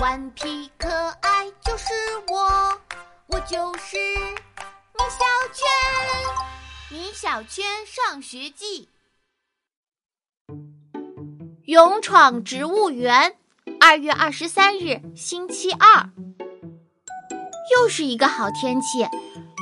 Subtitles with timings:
[0.00, 0.88] 顽皮可
[1.22, 1.92] 爱就是
[2.28, 2.80] 我，
[3.26, 5.66] 我就是米小圈。
[6.88, 8.88] 米小圈上学记，
[11.64, 13.34] 勇闯植物园。
[13.80, 16.08] 二月二十三日，星期二，
[17.74, 19.04] 又是一个好天气，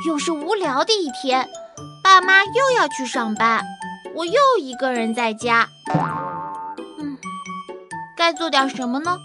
[0.06, 1.48] 又是无聊的一天。
[2.04, 3.64] 爸妈又要去上班，
[4.14, 5.66] 我又一个人在家。
[6.98, 7.16] 嗯，
[8.18, 9.18] 该做点什么呢？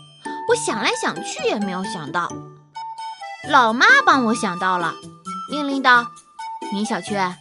[0.49, 2.31] 我想来想去也没有想到。
[3.49, 4.93] 老妈帮我想到了，
[5.49, 6.05] 命令道
[6.71, 7.35] ：“米小圈，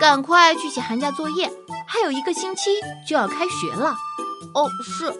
[0.00, 1.50] 赶快去写寒假作业，
[1.86, 2.70] 还有一个星期
[3.06, 3.94] 就要开学了。”
[4.54, 5.12] 哦，是。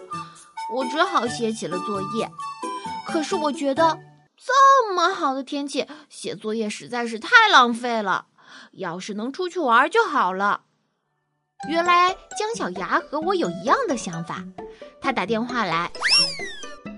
[0.73, 2.31] 我只好写起了作业，
[3.05, 3.99] 可是我觉得
[4.35, 8.25] 这么好的天气写作业实在是太浪费了。
[8.71, 10.61] 要是能出去玩就好了。
[11.69, 14.43] 原来姜小牙和我有一样的想法，
[14.99, 15.91] 他打电话来：“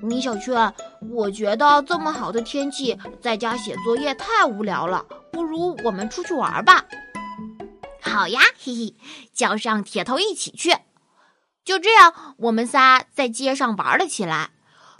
[0.05, 0.73] 米小圈，
[1.11, 6.85] 我觉得这么好的天气在家写作业太无聊了，不如我们出去玩吧。
[7.99, 8.95] ”“好呀，嘿嘿，
[9.33, 10.75] 叫上铁头一起去。”
[11.65, 14.51] 就这样，我们仨在街上玩了起来。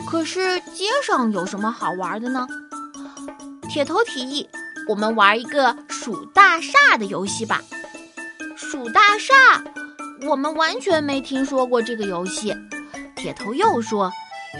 [0.08, 2.48] 可是街上有什么好玩的呢？
[3.70, 4.50] 铁头提议，
[4.90, 7.62] 我们玩一个数大厦的游戏吧。
[8.56, 9.64] 数大厦，
[10.28, 12.56] 我们完全没听说过这个游戏。
[13.16, 14.12] 铁头又说：“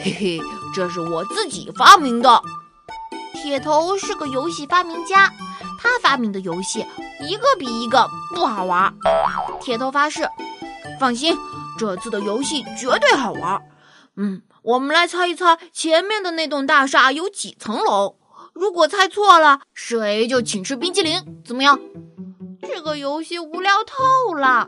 [0.04, 0.42] 嘿嘿，
[0.74, 2.42] 这是我自己发明的。”
[3.34, 5.32] 铁头是个游戏发明家，
[5.80, 6.86] 他发明的游戏
[7.22, 8.94] 一个比一个不好玩。
[9.62, 10.28] 铁头发誓
[11.00, 11.38] ：“放心。”
[11.78, 13.62] 这次的游戏绝对好玩。
[14.16, 18.16] 嗯，我们来猜一猜前面的那栋大厦有几层楼。
[18.54, 21.78] 如果猜错了，谁就请吃冰淇淋，怎么样？
[22.62, 24.68] 这个游戏无聊透了，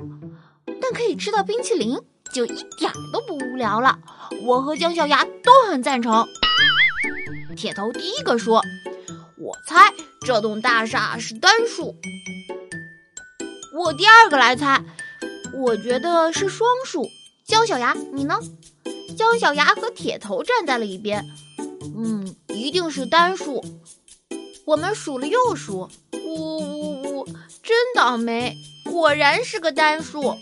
[0.82, 1.98] 但可以吃到冰淇淋
[2.32, 3.98] 就一点都不无聊了。
[4.44, 6.28] 我和姜小牙都很赞成。
[7.56, 8.64] 铁头第一个说
[9.38, 9.94] ：“我猜
[10.26, 11.96] 这栋大厦是单数。”
[13.74, 14.84] 我第二个来猜。
[15.54, 17.08] 我觉得是双数，
[17.48, 18.40] 姜小牙，你呢？
[19.18, 21.26] 姜小牙和铁头站在了一边。
[21.96, 23.64] 嗯，一定是单数。
[24.66, 27.26] 我们数了又数，呜呜呜，
[27.64, 30.36] 真倒霉，果然是个单数。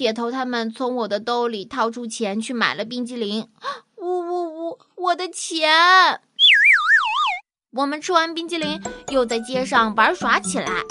[0.00, 3.50] 铁头他们从我的兜里掏出钱去买了冰激凌。
[3.96, 6.22] 呜呜呜，我的钱！
[7.72, 10.82] 我们吃完冰激凌，又在街上玩耍起来。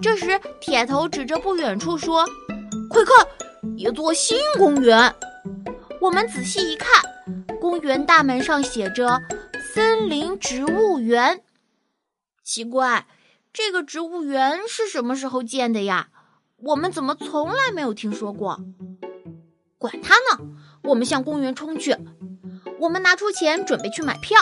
[0.00, 2.24] 这时，铁头指着不远处说。
[2.88, 3.14] 快看，
[3.76, 5.14] 一座新公园！
[6.00, 6.88] 我们仔细一看，
[7.60, 9.20] 公园大门上写着
[9.74, 11.42] “森林植物园”。
[12.42, 13.06] 奇怪，
[13.52, 16.08] 这个植物园是什么时候建的呀？
[16.62, 18.58] 我们怎么从来没有听说过？
[19.78, 20.44] 管他呢，
[20.84, 21.96] 我们向公园冲去。
[22.80, 24.38] 我们拿出钱准备去买票，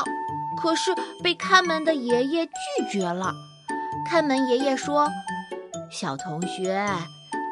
[0.61, 2.53] 可是被看门的爷爷拒
[2.91, 3.35] 绝了。
[4.09, 5.09] 看门爷爷说
[5.91, 6.87] ：“小同学。”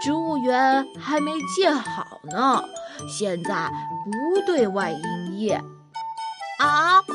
[0.03, 2.65] 植物园还没建好呢，
[3.07, 3.71] 现在
[4.05, 5.63] 不对外营业。
[6.59, 7.13] 啊，不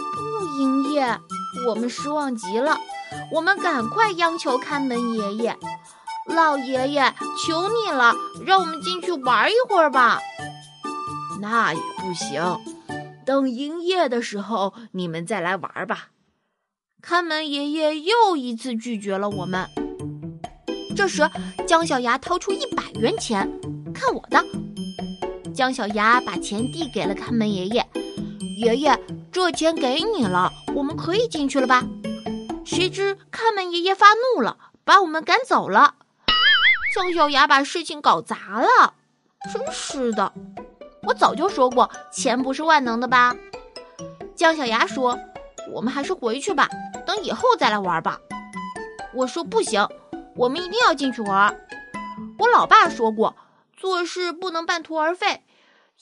[0.59, 1.19] 营业！
[1.67, 2.77] 我们失望极了。
[3.31, 5.57] 我们赶快央求看门爷爷
[6.27, 7.13] ：“老爷爷，
[7.45, 8.13] 求你了，
[8.45, 10.19] 让我们进去玩一会儿吧。”
[11.41, 12.41] 那也不行，
[13.25, 16.07] 等营业的时候你们再来玩吧。
[17.01, 19.69] 看门爷爷又一次拒绝了我们。
[20.95, 21.29] 这时，
[21.67, 23.47] 姜小牙掏出一百元钱，
[23.93, 24.43] 看我的。
[25.53, 27.85] 姜小牙把钱递给了看门爷爷，
[28.57, 28.99] 爷爷，
[29.31, 31.83] 这钱给你了，我们可以进去了吧？
[32.65, 35.95] 谁知看门爷爷发怒了，把我们赶走了。
[36.95, 38.93] 姜小牙把事情搞砸了，
[39.51, 40.31] 真是的！
[41.03, 43.35] 我早就说过，钱不是万能的吧？
[44.33, 45.19] 姜小牙说
[45.73, 46.69] ：“我们还是回去吧，
[47.05, 48.21] 等以后再来玩吧。”
[49.13, 49.85] 我说：“不行。”
[50.37, 51.53] 我们一定要进去玩。
[52.39, 53.35] 我老爸说过，
[53.75, 55.43] 做事不能半途而废，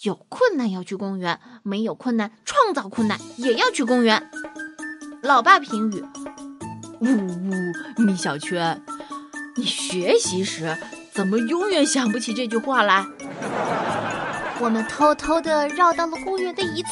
[0.03, 4.29] 有困难要去公园，没有困难创造困难也要去公园。
[5.23, 6.05] 老爸评语：
[6.99, 8.79] 呜呜，米小圈，
[9.55, 10.75] 你学习时
[11.11, 13.05] 怎么永远想不起这句话来？
[14.59, 16.89] 我们偷偷的绕到了公园的一侧，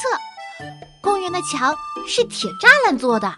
[1.02, 1.76] 公园的墙
[2.08, 3.34] 是铁栅栏做的。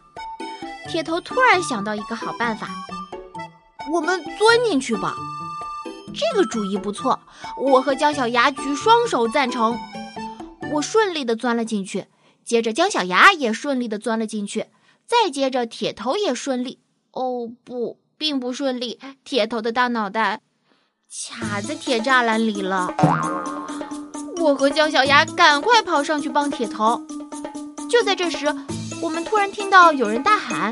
[0.89, 2.69] 铁头突然想到一个好办法。
[3.91, 5.15] 我们钻进去吧，
[6.13, 7.19] 这个主意不错。
[7.57, 9.77] 我和姜小牙举双手赞成。
[10.71, 12.07] 我顺利的钻了进去，
[12.43, 14.67] 接着姜小牙也顺利的钻了进去，
[15.05, 16.79] 再接着铁头也顺利。
[17.11, 20.41] 哦不，并不顺利，铁头的大脑袋
[21.29, 22.93] 卡在铁栅栏里了。
[24.37, 27.01] 我和姜小牙赶快跑上去帮铁头。
[27.89, 28.47] 就在这时，
[29.01, 30.71] 我们突然听到有人大喊：“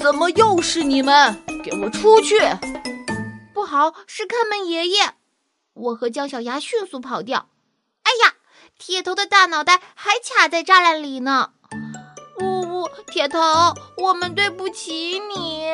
[0.00, 1.42] 怎么又是你们？
[1.64, 2.38] 给我出去！”
[3.54, 5.14] 不好，是看门爷爷！
[5.72, 7.48] 我和姜小牙迅速跑掉。
[8.02, 8.34] 哎呀，
[8.78, 11.52] 铁头的大脑袋还卡在栅栏里呢！
[13.06, 13.38] 铁头，
[13.96, 15.64] 我们对不起你。